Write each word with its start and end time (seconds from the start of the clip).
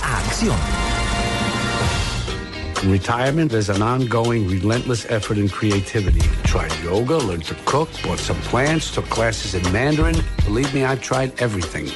acción. 0.00 0.56
In 2.82 2.92
retirement, 2.92 3.50
there's 3.50 3.68
an 3.68 3.82
ongoing, 3.82 4.48
relentless 4.48 5.06
effort 5.10 5.38
in 5.38 5.48
creativity. 5.48 6.20
Tried 6.44 6.72
yoga, 6.84 7.16
learned 7.16 7.44
to 7.46 7.54
cook, 7.64 7.88
bought 8.02 8.18
some 8.18 8.40
plants, 8.42 8.94
took 8.94 9.06
classes 9.06 9.54
in 9.54 9.72
Mandarin. 9.72 10.16
Believe 10.44 10.72
me, 10.74 10.84
I've 10.84 11.00
tried 11.00 11.40
everything. 11.40 11.88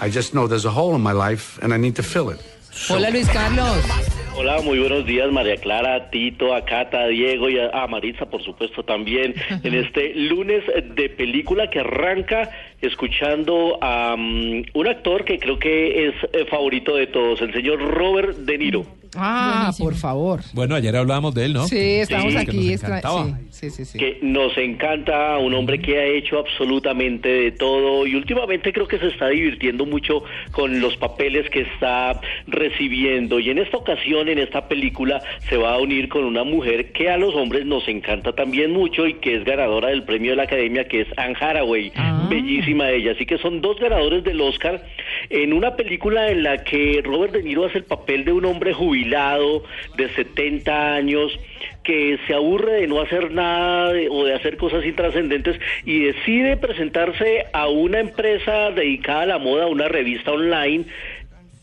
I 0.00 0.10
just 0.10 0.34
know 0.34 0.46
there's 0.46 0.66
a 0.66 0.70
hole 0.70 0.94
in 0.94 1.00
my 1.00 1.12
life 1.12 1.58
and 1.62 1.72
I 1.72 1.76
need 1.76 1.96
to 1.96 2.02
fill 2.02 2.30
it. 2.30 2.40
Hola 2.88 3.10
Luis 3.10 3.28
Carlos. 3.28 4.17
Hola, 4.40 4.60
muy 4.62 4.78
buenos 4.78 5.04
días 5.04 5.32
María 5.32 5.56
Clara, 5.56 5.96
a 5.96 6.10
Tito, 6.10 6.54
a 6.54 6.64
Cata, 6.64 7.00
a 7.00 7.06
Diego 7.08 7.50
y 7.50 7.58
a, 7.58 7.70
a 7.70 7.88
Maritza, 7.88 8.26
por 8.26 8.40
supuesto, 8.40 8.84
también 8.84 9.34
en 9.64 9.74
este 9.74 10.14
lunes 10.14 10.62
de 10.94 11.08
película 11.08 11.68
que 11.68 11.80
arranca 11.80 12.48
escuchando 12.80 13.82
a 13.82 14.14
um, 14.14 14.62
un 14.74 14.86
actor 14.86 15.24
que 15.24 15.40
creo 15.40 15.58
que 15.58 16.06
es 16.06 16.14
eh, 16.32 16.46
favorito 16.48 16.94
de 16.94 17.08
todos, 17.08 17.42
el 17.42 17.52
señor 17.52 17.80
Robert 17.80 18.36
De 18.36 18.58
Niro. 18.58 18.86
Ah, 19.20 19.72
por 19.78 19.94
favor. 19.94 20.40
Bueno, 20.54 20.74
ayer 20.74 20.94
hablábamos 20.96 21.34
de 21.34 21.46
él, 21.46 21.52
¿no? 21.52 21.66
Sí, 21.66 21.76
estamos 21.78 22.28
Sí, 22.32 22.34
que 22.34 22.38
aquí. 22.38 22.56
nos 22.56 22.66
extra- 22.70 22.88
encantaba. 22.98 23.26
sí, 23.50 23.70
sí, 23.70 23.70
sí, 23.70 23.84
sí. 23.84 23.98
que 23.98 24.18
nos 24.22 24.56
encanta, 24.56 25.38
un 25.38 25.54
hombre 25.54 25.80
que 25.80 25.98
ha 25.98 26.04
hecho 26.04 26.38
absolutamente 26.38 27.28
de 27.28 27.52
todo 27.52 28.06
y 28.06 28.14
últimamente 28.14 28.72
creo 28.72 28.86
que 28.86 28.98
se 28.98 29.08
está 29.08 29.28
divirtiendo 29.28 29.86
mucho 29.86 30.22
con 30.52 30.80
los 30.80 30.96
papeles 30.96 31.48
que 31.50 31.62
está 31.62 32.20
recibiendo 32.46 33.40
y 33.40 33.50
en 33.50 33.58
esta 33.58 33.76
ocasión, 33.76 34.28
en 34.28 34.38
esta 34.38 34.68
película, 34.68 35.20
se 35.48 35.56
va 35.56 35.74
a 35.74 35.78
unir 35.78 36.08
con 36.08 36.24
una 36.24 36.44
mujer 36.44 36.92
que 36.92 37.10
a 37.10 37.16
los 37.16 37.34
hombres 37.34 37.66
nos 37.66 37.86
encanta 37.88 38.32
también 38.32 38.70
mucho 38.72 39.06
y 39.06 39.14
que 39.14 39.36
es 39.36 39.44
ganadora 39.44 39.88
del 39.88 40.04
premio 40.04 40.30
de 40.32 40.36
la 40.36 40.42
Academia, 40.44 40.86
que 40.86 41.02
es 41.02 41.08
Anne 41.16 41.34
Hathaway, 41.40 41.92
bellísima 42.30 42.90
ella, 42.90 43.12
así 43.12 43.26
que 43.26 43.38
son 43.38 43.60
dos 43.60 43.78
ganadores 43.80 44.24
del 44.24 44.40
Oscar 44.40 44.82
en 45.30 45.52
una 45.52 45.76
película 45.76 46.28
en 46.28 46.42
la 46.42 46.64
que 46.64 47.02
Robert 47.04 47.32
De 47.32 47.42
Niro 47.42 47.64
hace 47.64 47.78
el 47.78 47.84
papel 47.84 48.24
de 48.24 48.32
un 48.32 48.44
hombre 48.44 48.72
jubilado 48.72 49.62
de 49.96 50.08
70 50.14 50.94
años 50.94 51.38
que 51.82 52.18
se 52.26 52.34
aburre 52.34 52.80
de 52.80 52.86
no 52.86 53.00
hacer 53.00 53.30
nada 53.30 53.92
o 54.10 54.24
de 54.24 54.34
hacer 54.34 54.56
cosas 54.56 54.84
intrascendentes 54.84 55.58
y 55.84 56.00
decide 56.00 56.56
presentarse 56.56 57.46
a 57.52 57.68
una 57.68 58.00
empresa 58.00 58.70
dedicada 58.70 59.22
a 59.22 59.26
la 59.26 59.38
moda, 59.38 59.64
a 59.64 59.68
una 59.68 59.88
revista 59.88 60.32
online, 60.32 60.84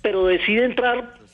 pero 0.02 0.26
decide 0.26 0.66
entrar 0.66 1.25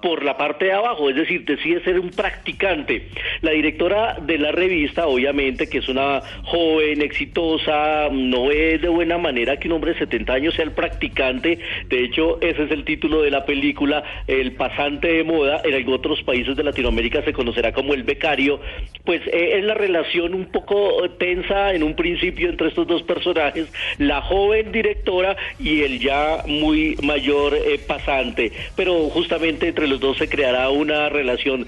por 0.00 0.24
la 0.24 0.36
parte 0.36 0.66
de 0.66 0.72
abajo, 0.72 1.08
es 1.10 1.16
decir, 1.16 1.44
decide 1.44 1.82
ser 1.82 1.98
un 1.98 2.10
practicante. 2.10 3.08
La 3.40 3.52
directora 3.52 4.16
de 4.20 4.38
la 4.38 4.52
revista, 4.52 5.06
obviamente, 5.06 5.68
que 5.68 5.78
es 5.78 5.88
una 5.88 6.20
joven, 6.44 7.02
exitosa, 7.02 8.08
no 8.10 8.46
ve 8.46 8.78
de 8.78 8.88
buena 8.88 9.18
manera 9.18 9.56
que 9.58 9.68
un 9.68 9.74
hombre 9.74 9.92
de 9.92 10.00
70 10.00 10.32
años 10.32 10.54
sea 10.54 10.64
el 10.64 10.72
practicante. 10.72 11.58
De 11.88 12.04
hecho, 12.04 12.40
ese 12.40 12.64
es 12.64 12.70
el 12.70 12.84
título 12.84 13.22
de 13.22 13.30
la 13.30 13.44
película, 13.44 14.04
El 14.26 14.52
pasante 14.52 15.08
de 15.08 15.24
moda. 15.24 15.62
En 15.64 15.88
otros 15.92 16.22
países 16.22 16.56
de 16.56 16.64
Latinoamérica 16.64 17.22
se 17.22 17.32
conocerá 17.32 17.72
como 17.72 17.94
el 17.94 18.02
becario. 18.02 18.60
Pues 19.04 19.22
eh, 19.26 19.58
es 19.58 19.64
la 19.64 19.74
relación 19.74 20.34
un 20.34 20.46
poco 20.46 21.08
tensa 21.18 21.74
en 21.74 21.82
un 21.82 21.94
principio 21.94 22.48
entre 22.48 22.68
estos 22.68 22.86
dos 22.86 23.02
personajes, 23.02 23.72
la 23.98 24.20
joven 24.20 24.72
directora 24.72 25.36
y 25.58 25.82
el 25.82 26.00
ya 26.00 26.42
muy 26.46 26.96
mayor 27.02 27.54
eh, 27.54 27.78
pasante. 27.86 28.52
Pero 28.74 29.08
justamente 29.08 29.68
entre 29.68 29.85
los 29.86 30.00
dos 30.00 30.18
se 30.18 30.28
creará 30.28 30.70
una 30.70 31.08
relación 31.08 31.66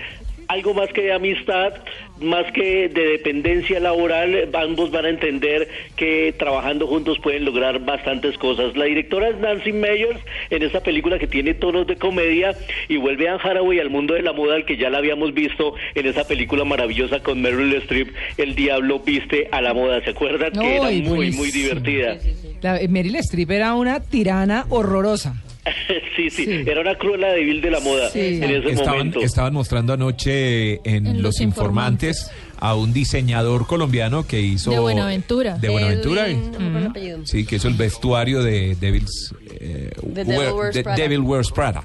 algo 0.49 0.73
más 0.73 0.89
que 0.95 1.03
de 1.03 1.13
amistad, 1.13 1.75
más 2.21 2.51
que 2.53 2.89
de 2.89 3.05
dependencia 3.07 3.79
laboral, 3.81 4.49
ambos 4.55 4.91
van 4.91 5.05
a 5.05 5.09
entender 5.11 5.69
que 5.95 6.35
trabajando 6.37 6.87
juntos 6.87 7.19
pueden 7.23 7.45
lograr 7.45 7.79
bastantes 7.81 8.37
cosas. 8.39 8.75
La 8.75 8.87
directora 8.87 9.29
es 9.29 9.37
Nancy 9.39 9.73
Meyers 9.73 10.19
en 10.49 10.63
esta 10.63 10.81
película 10.81 11.19
que 11.19 11.27
tiene 11.27 11.53
tonos 11.53 11.87
de 11.87 11.97
comedia 11.97 12.57
y 12.89 12.97
vuelve 12.97 13.29
a 13.29 13.35
Anne 13.35 13.43
Hathaway 13.45 13.79
al 13.79 13.91
mundo 13.91 14.15
de 14.15 14.23
la 14.23 14.33
moda 14.33 14.57
al 14.57 14.65
que 14.65 14.79
ya 14.79 14.89
la 14.89 14.99
habíamos 14.99 15.35
visto 15.35 15.75
en 15.95 16.07
esa 16.07 16.27
película 16.27 16.65
maravillosa 16.65 17.23
con 17.23 17.43
Meryl 17.43 17.75
Streep, 17.75 18.09
El 18.39 18.55
Diablo 18.55 19.01
Viste 19.01 19.49
a 19.53 19.61
la 19.61 19.75
Moda. 19.75 20.03
¿Se 20.03 20.11
acuerdan? 20.11 20.53
que 20.53 20.77
era 20.77 20.91
muy, 21.09 21.31
muy 21.31 21.51
divertida. 21.51 22.17
La, 22.63 22.81
eh, 22.81 22.89
Meryl 22.89 23.17
Streep 23.17 23.51
era 23.51 23.75
una 23.75 24.01
tirana 24.01 24.65
horrorosa. 24.71 25.35
sí, 26.19 26.31
sí, 26.31 26.45
Sí. 26.45 26.65
era 26.67 26.81
una 26.81 26.97
cruela 26.97 27.29
débil 27.33 27.61
de 27.61 27.71
la 27.71 27.81
moda 27.81 28.11
Sí. 28.11 28.19
en 28.43 28.45
ese 28.45 28.71
Estaban, 28.71 28.99
momento. 28.99 29.21
estaban 29.21 29.53
mostrando 29.55 29.93
anoche 29.93 30.75
en, 30.89 31.07
En 31.07 31.15
Los 31.23 31.23
Los 31.23 31.41
Informantes 31.41 32.31
a 32.59 32.75
un 32.75 32.93
diseñador 32.93 33.67
colombiano 33.67 34.27
que 34.27 34.41
hizo... 34.41 34.71
De 34.71 34.79
Buenaventura. 34.81 35.57
De 35.59 35.69
Buenaventura. 35.69 36.27
El 36.27 36.87
apellido. 36.87 37.21
Sí, 37.25 37.47
que 37.47 37.57
hizo 37.57 37.69
el 37.69 37.75
vestuario 37.75 38.43
de 38.43 38.75
Devil's... 38.81 39.33
eh, 39.61 39.91
The 40.15 40.25
Devil 40.25 40.37
Wear- 40.39 40.55
Wears 40.57 40.79
Prada. 40.79 40.97
Devil 40.97 41.21
Wears 41.21 41.51
Prada. 41.53 41.85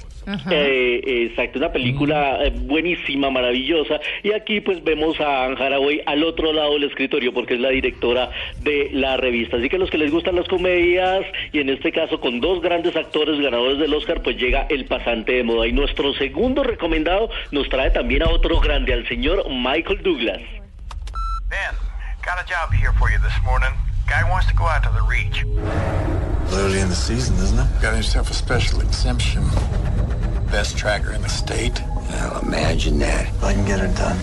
Eh, 0.50 1.28
exacto, 1.30 1.60
una 1.60 1.72
película 1.72 2.44
eh, 2.44 2.52
buenísima, 2.52 3.30
maravillosa. 3.30 4.00
Y 4.24 4.32
aquí 4.32 4.62
pues 4.62 4.84
vemos 4.84 5.20
a 5.20 5.46
Anne 5.46 5.56
Hathaway 5.56 6.02
al 6.06 6.24
otro 6.24 6.54
lado 6.54 6.74
del 6.74 6.86
escritorio 6.86 7.34
porque 7.34 7.56
es 7.56 7.60
la 7.60 7.70
directora 7.70 8.30
de 8.62 8.90
la 8.94 9.18
revista. 9.18 9.58
Así 9.58 9.70
que 9.70 9.76
a 9.76 9.80
los 9.80 9.90
que 9.90 9.98
les 9.98 10.12
gustan 10.12 10.36
las 10.36 10.48
comedias 10.48 11.26
y 11.52 11.60
en 11.60 11.70
este 11.70 11.92
caso 11.92 12.20
con 12.20 12.40
dos 12.40 12.62
grandes 12.62 12.96
actores 12.96 13.40
ganadores 13.40 13.80
del 13.80 13.94
Oscar 13.94 14.22
pues 14.22 14.38
llega 14.38 14.66
El 14.70 14.86
Pasante 14.86 15.34
de 15.34 15.44
Moda. 15.44 15.68
Y 15.68 15.74
nuestro 15.74 16.14
segundo 16.14 16.64
recomendado 16.64 17.30
nos 17.52 17.68
trae 17.70 17.92
también 17.92 18.24
a 18.24 18.30
otro 18.30 18.60
grande, 18.60 18.94
al 18.94 19.08
señor 19.08 19.46
Michael 19.50 20.02
Douglas. 20.04 20.42
Ben, 21.50 21.76
got 22.26 22.40
a 22.40 22.46
job 22.48 22.72
here 22.74 22.92
for 22.98 23.12
you 23.12 23.20
this 23.20 23.38
morning. 23.44 23.74
Guy 24.08 24.30
wants 24.30 24.48
to 24.48 24.56
go 24.56 24.66
out 24.66 24.84
to 24.84 24.90
the 24.90 25.02
reach. 25.04 25.46
Early 26.54 26.80
in 26.80 26.90
the 26.90 26.96
season, 26.96 27.36
isn't 27.38 27.60
it? 27.60 27.82
Got 27.82 27.94
himself 27.94 28.30
a 28.30 28.34
special 28.34 28.82
exemption. 28.82 29.44
Best 30.52 30.78
tracker 30.78 31.14
in 31.14 31.22
the 31.22 31.30
state. 31.30 31.82
Now 32.10 32.40
imagine 32.42 33.00
that. 33.00 33.28
I 33.42 33.54
can 33.54 33.66
get 33.66 33.80
it 33.80 33.96
done. 33.96 34.20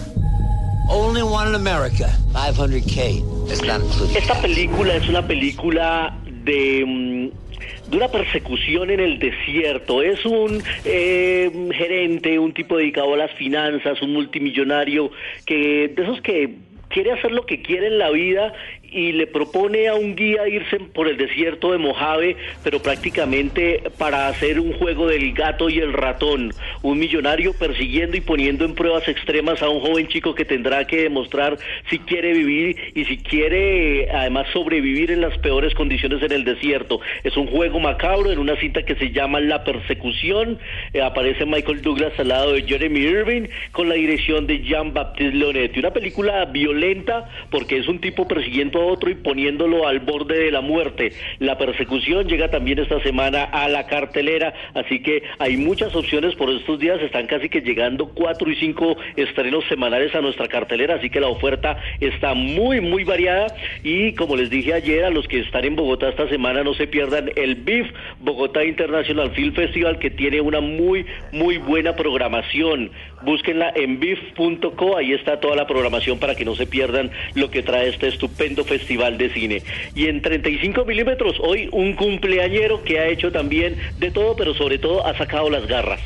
Only 0.88 1.22
one 1.22 1.48
in 1.48 1.54
America. 1.54 2.12
500K. 2.32 3.48
That's 3.48 3.62
not 3.62 3.80
included. 3.80 4.16
Esta 4.16 4.34
película 4.40 4.94
es 4.94 5.08
una 5.08 5.26
película 5.26 6.16
de, 6.44 6.84
mm, 6.86 7.90
de 7.90 7.96
una 7.96 8.08
persecución 8.08 8.90
en 8.90 9.00
el 9.00 9.18
desierto. 9.18 10.02
Es 10.02 10.24
un 10.24 10.62
eh, 10.84 11.50
gerente, 11.72 12.38
un 12.38 12.52
tipo 12.52 12.76
dedicado 12.76 13.14
a 13.14 13.16
las 13.16 13.32
finanzas, 13.32 14.00
un 14.02 14.12
multimillonario, 14.12 15.10
que 15.46 15.92
de 15.96 16.02
esos 16.02 16.20
que 16.22 16.56
quiere 16.90 17.12
hacer 17.12 17.30
lo 17.32 17.46
que 17.46 17.62
quiere 17.62 17.86
en 17.86 17.98
la 17.98 18.10
vida 18.10 18.52
y 18.90 19.12
le 19.12 19.26
propone 19.26 19.88
a 19.88 19.94
un 19.94 20.16
guía 20.16 20.48
irse 20.48 20.78
por 20.92 21.08
el 21.08 21.16
desierto 21.16 21.72
de 21.72 21.78
Mojave, 21.78 22.36
pero 22.64 22.80
prácticamente 22.80 23.82
para 23.98 24.28
hacer 24.28 24.58
un 24.60 24.72
juego 24.72 25.06
del 25.06 25.32
gato 25.32 25.68
y 25.68 25.78
el 25.78 25.92
ratón, 25.92 26.52
un 26.82 26.98
millonario 26.98 27.52
persiguiendo 27.54 28.16
y 28.16 28.20
poniendo 28.20 28.64
en 28.64 28.74
pruebas 28.74 29.06
extremas 29.08 29.62
a 29.62 29.68
un 29.68 29.80
joven 29.80 30.08
chico 30.08 30.34
que 30.34 30.44
tendrá 30.44 30.86
que 30.86 31.02
demostrar 31.02 31.58
si 31.88 31.98
quiere 32.00 32.32
vivir 32.32 32.76
y 32.94 33.04
si 33.04 33.18
quiere 33.18 34.10
además 34.10 34.46
sobrevivir 34.52 35.10
en 35.10 35.20
las 35.20 35.36
peores 35.38 35.74
condiciones 35.74 36.22
en 36.22 36.32
el 36.32 36.44
desierto. 36.44 37.00
Es 37.24 37.36
un 37.36 37.46
juego 37.46 37.78
macabro 37.80 38.30
en 38.30 38.38
una 38.38 38.56
cinta 38.56 38.82
que 38.82 38.96
se 38.96 39.10
llama 39.10 39.40
La 39.40 39.64
Persecución. 39.64 40.58
Eh, 40.92 41.00
aparece 41.00 41.46
Michael 41.46 41.82
Douglas 41.82 42.12
al 42.18 42.28
lado 42.28 42.52
de 42.52 42.62
Jeremy 42.62 43.00
Irving 43.00 43.48
con 43.72 43.88
la 43.88 43.94
dirección 43.94 44.46
de 44.46 44.60
Jean-Baptiste 44.62 45.36
Leonetti. 45.36 45.78
Una 45.78 45.92
película 45.92 46.44
violenta 46.46 47.28
porque 47.50 47.78
es 47.78 47.88
un 47.88 48.00
tipo 48.00 48.26
persiguiendo 48.26 48.79
otro 48.86 49.10
y 49.10 49.14
poniéndolo 49.14 49.86
al 49.86 50.00
borde 50.00 50.44
de 50.44 50.50
la 50.50 50.60
muerte. 50.60 51.12
La 51.38 51.58
persecución 51.58 52.28
llega 52.28 52.50
también 52.50 52.78
esta 52.78 53.02
semana 53.02 53.44
a 53.44 53.68
la 53.68 53.86
cartelera, 53.86 54.54
así 54.74 55.02
que 55.02 55.22
hay 55.38 55.56
muchas 55.56 55.94
opciones 55.94 56.34
por 56.34 56.50
estos 56.50 56.78
días. 56.78 57.00
Están 57.00 57.26
casi 57.26 57.48
que 57.48 57.60
llegando 57.60 58.08
cuatro 58.08 58.50
y 58.50 58.56
cinco 58.56 58.96
estrenos 59.16 59.64
semanales 59.68 60.14
a 60.14 60.20
nuestra 60.20 60.48
cartelera, 60.48 60.96
así 60.96 61.10
que 61.10 61.20
la 61.20 61.28
oferta 61.28 61.78
está 62.00 62.34
muy, 62.34 62.80
muy 62.80 63.04
variada. 63.04 63.48
Y 63.82 64.12
como 64.14 64.36
les 64.36 64.50
dije 64.50 64.74
ayer, 64.74 65.04
a 65.04 65.10
los 65.10 65.26
que 65.28 65.40
están 65.40 65.64
en 65.64 65.76
Bogotá 65.76 66.08
esta 66.08 66.28
semana, 66.28 66.62
no 66.62 66.74
se 66.74 66.86
pierdan 66.86 67.30
el 67.36 67.56
BIF 67.56 67.86
Bogotá 68.20 68.64
International 68.64 69.30
Film 69.32 69.54
Festival, 69.54 69.98
que 69.98 70.10
tiene 70.10 70.40
una 70.40 70.60
muy, 70.60 71.06
muy 71.32 71.58
buena 71.58 71.96
programación. 71.96 72.90
Búsquenla 73.22 73.72
en 73.74 74.00
bif.co, 74.00 74.96
ahí 74.96 75.12
está 75.12 75.40
toda 75.40 75.56
la 75.56 75.66
programación 75.66 76.18
para 76.18 76.34
que 76.34 76.44
no 76.44 76.54
se 76.54 76.66
pierdan 76.66 77.10
lo 77.34 77.50
que 77.50 77.62
trae 77.62 77.88
este 77.88 78.08
estupendo 78.08 78.64
Festival 78.64 79.18
de 79.18 79.30
Cine. 79.30 79.62
Y 79.94 80.06
en 80.06 80.22
35 80.22 80.84
milímetros, 80.84 81.36
hoy 81.40 81.68
un 81.72 81.94
cumpleañero 81.94 82.82
que 82.82 82.98
ha 82.98 83.06
hecho 83.06 83.30
también 83.30 83.76
de 83.98 84.10
todo, 84.10 84.36
pero 84.36 84.54
sobre 84.54 84.78
todo 84.78 85.06
ha 85.06 85.16
sacado 85.16 85.50
las 85.50 85.66
garras. 85.66 86.00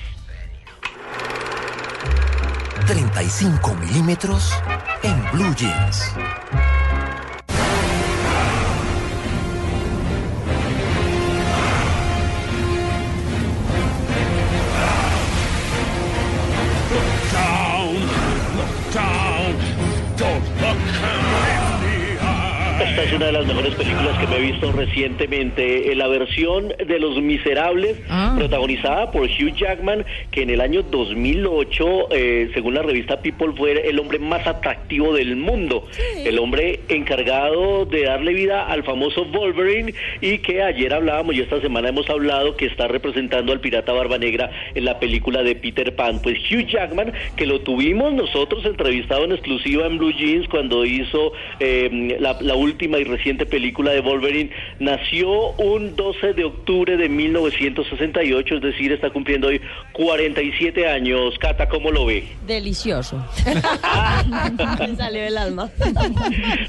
35 2.87 3.75
milímetros 3.76 4.52
en 5.02 5.31
Blue 5.32 5.55
Jeans. 5.56 6.14
Una 23.16 23.26
de 23.26 23.32
las 23.32 23.46
mejores 23.46 23.75
películas 23.75 24.19
que 24.19 24.26
me 24.26 24.37
he 24.37 24.52
visto 24.52 24.72
recientemente. 24.72 25.93
Eh, 25.93 25.94
La 25.94 26.08
versión 26.08 26.69
de 26.69 26.99
Los 26.99 27.20
Miserables, 27.22 27.96
Ah. 28.08 28.34
protagonizada 28.37 29.11
por 29.12 29.22
Hugh 29.25 29.55
Jackman, 29.56 30.05
que 30.31 30.43
en 30.43 30.50
el 30.50 30.61
año 30.61 30.82
2008, 30.82 32.08
eh, 32.11 32.50
según 32.55 32.75
la 32.75 32.82
revista 32.82 33.20
People, 33.20 33.52
fue 33.56 33.88
el 33.88 33.99
hombre 34.00 34.19
más 34.19 34.46
atractivo 34.46 35.14
del 35.14 35.37
mundo. 35.37 35.87
El 36.25 36.38
hombre 36.38 36.81
encargado 36.88 37.84
de 37.87 38.02
darle 38.05 38.32
vida 38.32 38.66
al 38.66 38.82
famoso 38.82 39.25
Wolverine 39.26 39.94
y 40.20 40.38
que 40.38 40.62
ayer 40.62 40.93
hablábamos 40.93 41.34
y 41.37 41.40
esta 41.40 41.60
semana 41.60 41.88
hemos 41.90 42.08
hablado 42.10 42.56
que 42.56 42.67
está 42.67 42.88
representando 42.88 43.52
al 43.52 43.60
pirata 43.60 43.93
Barba 43.93 44.19
Negra 44.19 44.50
en 44.75 44.84
la 44.84 44.99
película 44.99 45.43
de 45.43 45.55
Peter 45.55 45.94
Pan. 45.94 46.20
Pues 46.22 46.38
Hugh 46.50 46.67
Jackman, 46.67 47.12
que 47.37 47.46
lo 47.46 47.60
tuvimos 47.60 48.12
nosotros 48.12 48.64
entrevistado 48.64 49.25
en 49.25 49.32
exclusiva 49.32 49.87
en 49.87 49.99
Blue 49.99 50.12
Jeans 50.12 50.49
cuando 50.49 50.84
hizo 50.84 51.32
eh, 51.60 52.17
la, 52.19 52.37
la 52.40 52.55
última 52.55 52.99
y 53.05 53.09
reciente 53.09 53.47
película 53.47 53.93
de 53.93 54.01
Wolverine, 54.01 54.51
nació 54.79 55.51
un 55.53 55.95
12 55.97 56.35
de 56.35 56.45
octubre 56.45 56.97
de 56.97 57.09
1968, 57.09 58.56
es 58.56 58.62
decir, 58.62 58.93
está 58.93 59.11
cumpliendo 59.11 59.49
hoy 59.49 59.61
47 59.93 60.89
años. 60.89 61.39
Cata, 61.39 61.69
¿cómo 61.69 61.91
lo 61.91 62.06
ve? 62.06 62.25
Delicioso. 62.47 63.25
Me 64.79 64.97
salió 64.97 65.23
del 65.23 65.39
alma. 65.39 65.71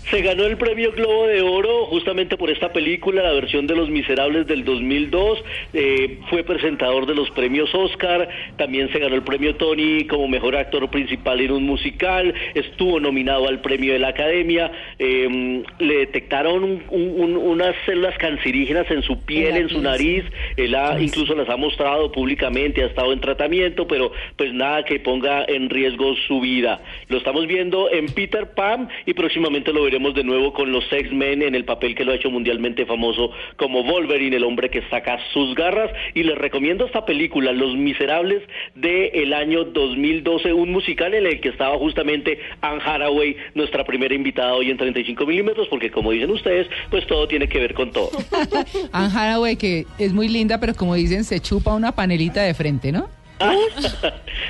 Se 0.09 0.21
ganó 0.21 0.45
el 0.45 0.57
premio 0.57 0.91
Globo 0.91 1.27
de 1.27 1.41
Oro 1.41 1.85
justamente 1.87 2.37
por 2.37 2.49
esta 2.49 2.71
película, 2.71 3.23
la 3.23 3.31
versión 3.33 3.67
de 3.67 3.75
Los 3.75 3.89
Miserables 3.89 4.47
del 4.47 4.63
2002. 4.63 5.39
Eh, 5.73 6.19
fue 6.29 6.43
presentador 6.43 7.05
de 7.05 7.15
los 7.15 7.29
premios 7.31 7.73
Oscar. 7.73 8.27
También 8.57 8.91
se 8.91 8.99
ganó 8.99 9.15
el 9.15 9.23
premio 9.23 9.55
Tony 9.55 10.05
como 10.07 10.27
mejor 10.27 10.55
actor 10.55 10.89
principal 10.89 11.39
en 11.41 11.51
un 11.51 11.63
musical. 11.63 12.33
Estuvo 12.53 12.99
nominado 12.99 13.47
al 13.47 13.61
premio 13.61 13.93
de 13.93 13.99
la 13.99 14.09
Academia. 14.09 14.71
Eh, 14.99 15.63
le 15.79 16.07
detectaron 16.25 16.63
un- 16.63 16.83
un- 16.89 17.37
unas 17.37 17.75
células 17.85 18.17
cancerígenas 18.17 18.89
en 18.89 19.03
su 19.03 19.21
piel, 19.25 19.55
En 19.55 19.69
su 19.69 19.79
nariz. 19.81 20.23
Él 20.57 20.73
ha- 20.75 20.99
incluso 20.99 21.35
las 21.35 21.47
ha 21.49 21.55
mostrado 21.57 22.11
públicamente, 22.11 22.81
ha 22.83 22.87
estado 22.87 23.13
en 23.13 23.19
tratamiento, 23.19 23.87
pero 23.87 24.11
pues 24.37 24.51
nada 24.53 24.83
que 24.83 24.99
ponga 24.99 25.45
en 25.47 25.69
riesgo 25.69 26.15
su 26.27 26.39
vida. 26.41 26.81
Lo 27.09 27.17
estamos 27.17 27.45
viendo 27.47 27.91
en 27.91 28.07
Peter 28.07 28.53
Pan 28.55 28.89
y 29.05 29.13
próximamente 29.13 29.71
lo 29.71 29.83
veremos 29.83 30.15
de 30.15 30.23
nuevo 30.23 30.51
con 30.53 30.71
los 30.71 30.91
X-Men 30.91 31.43
en 31.43 31.53
el 31.55 31.63
papel 31.65 31.93
que 31.95 32.03
lo 32.05 32.11
ha 32.11 32.15
hecho 32.15 32.31
mundialmente 32.31 32.85
famoso 32.85 33.31
como 33.57 33.83
Wolverine, 33.83 34.35
el 34.37 34.43
hombre 34.43 34.69
que 34.69 34.81
saca 34.89 35.19
sus 35.31 35.53
garras. 35.55 35.91
Y 36.15 36.23
les 36.23 36.37
recomiendo 36.37 36.85
esta 36.85 37.05
película, 37.05 37.51
Los 37.51 37.75
Miserables, 37.75 38.41
del 38.73 39.33
año 39.33 39.63
2012, 39.65 40.53
un 40.53 40.71
musical 40.71 41.13
en 41.13 41.25
el 41.27 41.39
que 41.39 41.49
estaba 41.49 41.77
justamente 41.77 42.39
Anne 42.61 42.81
Hathaway, 42.83 43.35
nuestra 43.53 43.83
primera 43.83 44.13
invitada 44.15 44.53
hoy 44.55 44.71
en 44.71 44.77
35 44.77 45.25
milímetros, 45.25 45.67
porque 45.67 45.91
como 45.91 46.11
dicen 46.15 46.31
ustedes, 46.31 46.67
pues 46.89 47.05
todo 47.07 47.27
tiene 47.27 47.47
que 47.47 47.59
ver 47.59 47.73
con 47.73 47.91
todo. 47.91 48.09
Anne 48.91 49.13
Hathaway, 49.13 49.55
que 49.55 49.85
es 49.99 50.13
muy 50.13 50.27
linda, 50.27 50.59
pero 50.59 50.73
como 50.73 50.95
dicen, 50.95 51.23
se 51.23 51.39
chupa 51.39 51.73
una 51.73 51.93
panelita 51.93 52.41
de 52.41 52.53
frente, 52.53 52.91
¿no? 52.91 53.07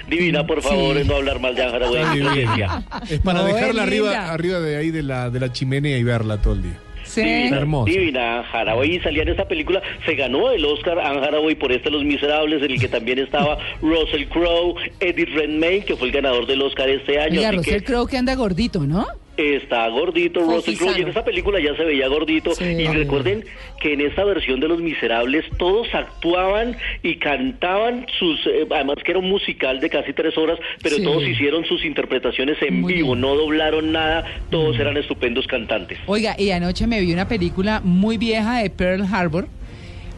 Divina, 0.07 0.45
por 0.45 0.61
favor, 0.61 0.97
Sí. 0.97 1.07
no 1.07 1.15
hablar 1.15 1.39
mal 1.39 1.55
de 1.55 1.63
Anne 1.63 1.75
Hathaway. 1.77 2.01
Está 2.01 2.13
en 2.13 2.19
divina. 2.19 2.33
presencia. 2.33 2.83
Es 3.15 3.21
para 3.21 3.39
No, 3.41 3.47
es 3.47 3.55
dejarla 3.55 3.83
arriba, 3.83 4.31
arriba 4.31 4.59
de 4.59 4.77
ahí 4.77 4.91
de 4.91 5.03
la, 5.03 5.29
de 5.29 5.39
la 5.39 5.51
chimenea 5.51 5.97
y 5.97 6.03
verla 6.03 6.41
todo 6.41 6.53
el 6.53 6.63
día. 6.63 6.79
Sí. 7.03 7.21
Divina, 7.21 7.57
Hermosa. 7.57 7.91
divina 7.91 8.39
Anne 8.39 8.47
Hathaway 8.51 8.99
salía 8.99 9.21
en 9.23 9.29
esta 9.29 9.47
película, 9.47 9.81
se 10.05 10.15
ganó 10.15 10.51
el 10.51 10.65
Oscar 10.65 10.99
Anne 10.99 11.19
Hathaway 11.25 11.55
por 11.55 11.71
este 11.71 11.89
Los 11.89 12.03
Miserables, 12.03 12.61
en 12.63 12.71
el 12.71 12.79
que 12.79 12.87
también 12.87 13.19
estaba 13.19 13.57
Russell 13.81 14.25
Crowe, 14.25 14.75
Eddie 14.99 15.25
Redmayne, 15.25 15.85
que 15.85 15.95
fue 15.95 16.07
el 16.07 16.13
ganador 16.13 16.45
del 16.45 16.61
Oscar 16.61 16.89
este 16.89 17.19
año. 17.19 17.37
Oiga, 17.39 17.49
así 17.49 17.57
Russell 17.57 17.73
que 17.79 17.83
Crowe 17.83 18.07
que 18.07 18.17
anda 18.17 18.35
gordito, 18.35 18.81
¿no? 18.85 19.05
Está 19.37 19.87
gordito 19.89 20.41
Russell 20.41 20.75
Crowe 20.77 20.97
y 20.97 21.01
en 21.01 21.07
esta 21.09 21.23
película 21.25 21.59
ya 21.59 21.75
se 21.75 21.83
veía 21.83 22.07
gordito. 22.07 22.53
Sí. 22.55 22.63
Y 22.63 22.87
recuerden 22.87 23.43
que 23.81 23.93
en 23.93 24.01
esta 24.01 24.23
versión 24.23 24.59
de 24.59 24.67
Los 24.67 24.79
Miserables 24.81 25.45
todos 25.57 25.87
actuaban 25.93 26.77
y 27.03 27.17
cantaban 27.17 28.05
sus, 28.19 28.39
eh, 28.47 28.65
además 28.71 28.97
que 29.03 29.11
era 29.11 29.19
un 29.19 29.29
musical 29.29 29.79
de 29.79 29.89
casi 29.89 30.13
tres 30.13 30.37
horas, 30.37 30.57
pero 30.81 30.95
Sí. 30.97 31.03
todos 31.03 31.23
hicieron 31.27 31.65
sus 31.65 31.83
interpretaciones 31.85 32.57
en 32.61 32.81
Muy 32.81 32.93
vivo, 32.93 33.07
bien. 33.13 33.19
Mm. 33.19 33.21
no 33.21 33.35
doblaron 33.35 33.91
nada, 33.91 34.25
todos 34.49 34.79
eran 34.79 34.97
estupendos 34.97 35.45
cantantes. 35.47 35.97
Oiga, 36.07 36.35
y 36.39 36.51
anoche 36.51 36.87
me 36.87 36.99
vi 37.01 37.11
una 37.13 37.27
película 37.27 37.81
muy 37.83 38.17
vieja 38.17 38.59
de 38.59 38.69
Pearl 38.69 39.03
Harbor, 39.11 39.47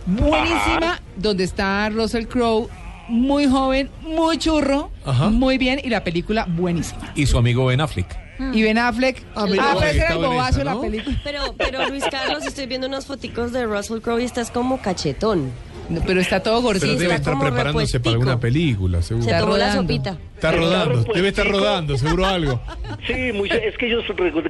buenísima, 0.05 0.77
Ajá. 0.93 1.01
donde 1.15 1.43
está 1.43 1.89
Russell 1.89 2.25
Crowe, 2.25 2.69
muy 3.09 3.45
joven, 3.47 3.89
muy 4.01 4.37
churro, 4.37 4.91
Ajá. 5.05 5.29
muy 5.29 5.57
bien, 5.57 5.79
y 5.83 5.89
la 5.89 6.03
película 6.03 6.45
buenísima. 6.47 7.11
Y 7.15 7.25
su 7.25 7.37
amigo 7.37 7.65
Ben 7.65 7.81
Affleck. 7.81 8.07
Y 8.53 8.61
Ben 8.63 8.77
Affleck, 8.77 9.23
Ah, 9.35 9.45
mira, 9.45 9.73
pero 9.73 9.87
ese 9.87 9.97
era 9.99 10.13
el 10.13 10.17
bobazo 10.19 10.49
esa, 10.49 10.57
de 10.59 10.65
la 10.65 10.73
¿no? 10.75 10.81
película. 10.81 11.21
Pero, 11.23 11.55
pero 11.57 11.89
Luis 11.89 12.03
Carlos, 12.09 12.45
estoy 12.45 12.65
viendo 12.67 12.87
unas 12.87 13.05
foticos 13.05 13.51
de 13.51 13.65
Russell 13.65 13.99
Crowe 13.99 14.21
y 14.21 14.25
estás 14.25 14.51
como 14.51 14.79
cachetón. 14.81 15.51
No, 15.89 16.01
pero 16.05 16.19
está 16.19 16.41
todo 16.43 16.61
gordito. 16.61 16.85
Pero 16.85 16.99
debe 16.99 17.15
está 17.15 17.31
estar 17.31 17.39
preparándose 17.41 17.99
para 17.99 18.11
alguna 18.13 18.39
película, 18.39 19.01
Se 19.01 19.07
seguro. 19.09 19.25
Está 19.27 19.39
tomó 19.39 19.57
la 19.57 19.73
sopita. 19.73 20.17
Está 20.37 20.51
rodando, 20.51 21.03
debe 21.13 21.29
estar 21.29 21.47
rodando, 21.49 21.97
seguro 21.97 22.25
algo. 22.25 22.61
Sí, 23.05 23.31
mucho- 23.31 23.53
es 23.55 23.77
que 23.77 23.85
ellos 23.87 24.03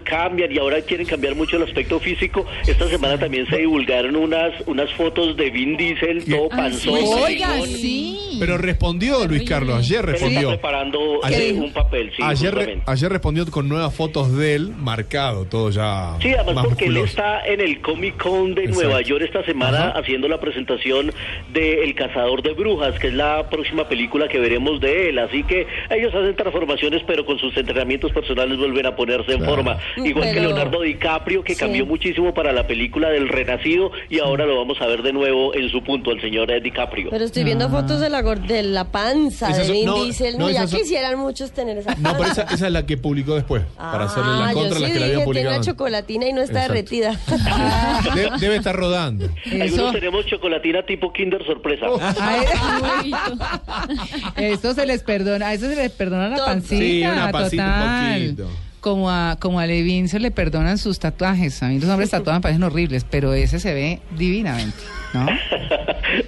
cambian 0.04 0.52
y 0.52 0.58
ahora 0.58 0.82
quieren 0.82 1.06
cambiar 1.06 1.36
mucho 1.36 1.58
el 1.58 1.64
aspecto 1.64 2.00
físico. 2.00 2.46
Esta 2.66 2.88
semana 2.88 3.20
también 3.20 3.46
se 3.48 3.58
divulgaron 3.58 4.16
unas 4.16 4.52
unas 4.66 4.92
fotos 4.94 5.36
de 5.38 5.50
Vin 5.52 5.76
Diesel, 5.78 6.24
todo 6.26 6.50
panzón. 6.50 6.98
Oiga, 7.24 7.62
sí. 7.66 8.38
Pero 8.40 8.58
respondió 8.58 9.28
Luis 9.28 9.44
Carlos, 9.48 9.78
ayer 9.80 10.00
Él 10.06 10.16
está 10.16 10.26
respondió. 10.26 10.50
preparando 10.50 11.20
Ayer- 11.24 11.42
eh, 11.42 11.54
un 11.54 11.72
papel, 11.74 12.12
sí, 12.16 12.24
ayer, 12.24 12.54
re- 12.56 12.82
ayer 12.86 13.12
respondió 13.12 13.46
con 13.52 13.68
nuevas 13.68 13.94
fotos 13.94 14.36
de 14.38 14.56
él, 14.56 14.70
marcado, 14.78 15.46
todo 15.46 15.70
ya 15.70 16.16
Sí, 16.22 16.30
además 16.34 16.56
más 16.56 16.66
porque 16.68 16.86
él 16.86 16.98
está 16.98 17.46
en 17.46 17.62
el 17.62 17.82
Comic 17.82 18.18
Con 18.22 18.56
de 18.56 18.62
Exacto. 18.64 18.84
Nueva 18.86 19.02
York 19.02 19.24
esta 19.26 19.44
semana 19.46 19.90
Ajá. 19.90 20.00
haciendo 20.00 20.28
la 20.28 20.40
presentación 20.40 21.12
de 21.54 21.84
El 21.84 21.96
Cazador 21.96 22.42
de 22.44 22.54
Brujas, 22.54 22.98
que 23.00 23.08
es 23.08 23.14
la 23.14 23.50
próxima 23.50 23.88
película 23.90 24.28
que 24.28 24.40
veremos 24.40 24.80
de 24.80 25.10
él. 25.10 25.20
Así 25.20 25.44
que 25.44 25.68
ellos 25.90 26.14
hacen 26.14 26.36
transformaciones, 26.36 27.04
pero 27.08 27.26
con 27.26 27.38
sus 27.40 27.56
entrenamientos 27.58 28.12
personales 28.12 28.58
vuelven 28.58 28.86
a 28.86 28.96
ponerse 28.96 29.32
en 29.34 29.40
Claro. 29.40 29.56
forma. 29.56 29.78
Igual 29.98 30.28
que 30.30 30.34
Pero- 30.36 30.48
Leonardo 30.50 30.82
DiCaprio, 30.82 31.44
que 31.44 31.54
Sí. 31.54 31.60
cambió 31.60 31.86
muchísimo 31.86 32.34
para 32.34 32.52
la 32.54 32.68
película 32.68 33.10
del 33.10 33.28
Renacido 33.30 33.92
y 34.10 34.20
ahora 34.20 34.46
lo 34.46 34.58
vamos 34.58 34.80
a 34.82 34.88
ver 34.88 35.02
de 35.04 35.14
nuevo 35.14 35.54
en 35.54 35.70
su 35.70 35.84
punto, 35.84 36.12
el 36.12 36.22
señor 36.22 36.52
eh, 36.52 36.62
DiCaprio. 36.62 37.10
Pero 37.10 37.26
estoy 37.26 37.44
viendo 37.44 37.70
fotos 37.70 38.00
de 38.00 38.10
la, 38.10 38.22
gor- 38.22 38.46
de 38.46 38.64
la 38.64 38.92
panza 38.92 39.50
de 39.50 39.72
Vin 39.72 39.86
no, 39.86 40.04
Diesel. 40.04 40.38
no, 40.38 40.50
ya 40.50 40.68
son- 40.68 40.80
quisieran 40.80 41.18
muchos 41.20 41.52
tener 41.52 41.78
esa 41.78 41.94
panza. 41.94 42.12
No, 42.12 42.18
pero 42.18 42.32
esa, 42.32 42.42
esa 42.44 42.68
es 42.68 42.72
la 42.74 42.86
que 42.86 42.98
publicó 42.98 43.36
después, 43.36 43.64
para 43.78 44.06
hacerle 44.06 44.32
Ah, 44.34 44.46
la 44.48 44.54
contra 44.54 44.80
sí 44.80 44.86
que 44.86 44.90
la 44.90 44.96
había 44.96 44.98
dije, 44.98 45.10
tiene 45.10 45.26
publicado. 45.26 45.56
una 45.56 45.64
chocolatina 45.66 46.28
y 46.28 46.34
no 46.34 46.42
está 46.42 46.66
Exacto. 46.66 46.74
derretida. 46.74 47.20
De- 48.16 48.30
debe 48.40 48.56
estar 48.58 48.76
rodando. 48.76 49.30
Algunos 49.46 49.68
Eso, 49.74 49.92
tenemos 49.92 50.26
chocolatina 50.26 50.84
tipo 50.86 51.12
Kinder 51.14 51.46
sorpresa. 51.46 51.86
Oh. 51.90 52.00
a 52.02 52.38
esto 54.38 54.74
se 54.74 54.86
les 54.86 55.04
perdona, 55.04 55.54
eso 55.54 55.67
se 55.68 55.76
les 55.76 55.92
perdona 55.92 56.30
la 56.30 56.38
pancita, 56.46 56.78
Sí, 56.82 57.02
una 57.06 57.32
pancita 57.32 57.64
un 57.66 57.72
total. 57.72 58.22
poquito. 58.22 58.50
Como 58.80 59.10
a, 59.12 59.38
como 59.40 59.60
a 59.60 59.66
Levin 59.66 60.08
se 60.08 60.20
le 60.20 60.32
perdonan 60.32 60.78
sus 60.78 61.00
tatuajes. 61.00 61.62
A 61.64 61.68
mí 61.68 61.80
los 61.80 61.90
hombres 61.90 62.10
tatuados 62.12 62.40
me 62.40 62.42
parecen 62.44 62.64
horribles, 62.64 63.06
pero 63.10 63.34
ese 63.34 63.60
se 63.60 63.74
ve 63.74 64.02
divinamente, 64.18 64.78
¿no? 65.14 65.26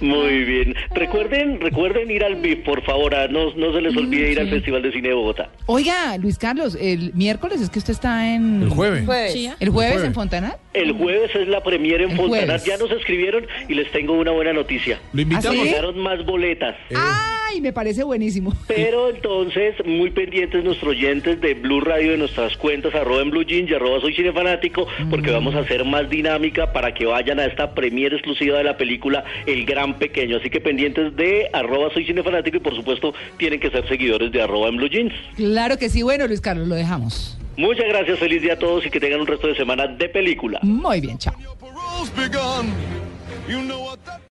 Muy 0.00 0.44
bien. 0.44 0.74
Recuerden, 0.94 1.60
recuerden 1.60 2.10
ir 2.10 2.24
al 2.24 2.36
BIF, 2.36 2.64
por 2.64 2.82
favor. 2.82 3.14
No, 3.30 3.52
no 3.54 3.72
se 3.72 3.80
les 3.80 3.96
olvide 3.96 4.30
ir 4.30 4.40
al 4.40 4.48
Festival 4.50 4.82
de 4.82 4.92
Cine 4.92 5.08
de 5.08 5.14
Bogotá. 5.14 5.50
Oiga, 5.66 6.16
Luis 6.18 6.38
Carlos, 6.38 6.76
el 6.80 7.12
miércoles 7.14 7.60
es 7.60 7.70
que 7.70 7.78
usted 7.78 7.92
está 7.92 8.34
en... 8.34 8.62
El 8.62 8.68
jueves. 8.70 9.04
Jueves. 9.06 9.34
¿El 9.58 9.70
jueves 9.70 9.92
jueves. 9.92 10.04
en 10.04 10.14
Fontana? 10.14 10.56
El 10.74 10.92
jueves 10.92 11.34
es 11.34 11.48
la 11.48 11.62
premiere 11.62 12.04
en 12.04 12.10
El 12.10 12.16
Fontanar. 12.16 12.46
jueves. 12.46 12.64
Ya 12.64 12.76
nos 12.76 12.90
escribieron 12.90 13.46
y 13.68 13.74
les 13.74 13.90
tengo 13.90 14.14
una 14.14 14.30
buena 14.30 14.52
noticia. 14.52 15.00
Lo 15.12 15.22
invitamos. 15.22 15.58
¿Ah, 15.58 15.62
sí? 15.62 15.68
Llegaron 15.68 15.98
más 15.98 16.24
boletas. 16.24 16.76
¡Ay, 16.94 17.60
me 17.60 17.72
parece 17.72 18.04
buenísimo! 18.04 18.54
Pero 18.68 19.10
entonces, 19.10 19.74
muy 19.84 20.10
pendientes 20.10 20.62
nuestros 20.62 20.90
oyentes 20.90 21.40
de 21.40 21.54
Blue 21.54 21.80
Radio, 21.80 22.12
de 22.12 22.18
nuestras 22.18 22.56
cuentas, 22.56 22.94
arroba 22.94 23.22
en 23.22 23.30
Blue 23.30 23.42
Jeans 23.44 23.70
y 23.70 23.74
arroba 23.74 24.00
soy 24.00 24.14
cinefanático, 24.14 24.86
porque 25.08 25.30
vamos 25.30 25.54
a 25.54 25.60
hacer 25.60 25.84
más 25.84 26.08
dinámica 26.08 26.72
para 26.72 26.94
que 26.94 27.06
vayan 27.06 27.40
a 27.40 27.46
esta 27.46 27.74
premiere 27.74 28.16
exclusiva 28.16 28.58
de 28.58 28.64
la 28.64 28.69
película 28.76 29.24
El 29.46 29.64
Gran 29.64 29.98
Pequeño. 29.98 30.36
Así 30.38 30.50
que 30.50 30.60
pendientes 30.60 31.14
de 31.16 31.48
arroba 31.52 31.92
soy 31.92 32.04
cinefanático 32.04 32.56
y 32.58 32.60
por 32.60 32.74
supuesto 32.74 33.14
tienen 33.36 33.60
que 33.60 33.70
ser 33.70 33.86
seguidores 33.88 34.32
de 34.32 34.42
arroba 34.42 34.68
en 34.68 34.76
Blue 34.76 34.88
Jeans. 34.88 35.12
Claro 35.36 35.76
que 35.78 35.88
sí, 35.88 36.02
bueno, 36.02 36.26
Luis 36.26 36.40
Carlos, 36.40 36.68
lo 36.68 36.74
dejamos. 36.74 37.36
Muchas 37.56 37.86
gracias, 37.88 38.18
feliz 38.18 38.42
día 38.42 38.54
a 38.54 38.58
todos 38.58 38.86
y 38.86 38.90
que 38.90 39.00
tengan 39.00 39.20
un 39.20 39.26
resto 39.26 39.48
de 39.48 39.54
semana 39.54 39.86
de 39.86 40.08
película. 40.08 40.60
Muy 40.62 41.00
bien, 41.00 41.18
chao. 41.18 41.34